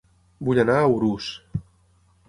[0.47, 1.31] Vull anar a Urús